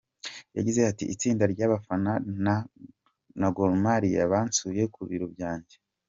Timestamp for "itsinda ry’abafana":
1.13-2.11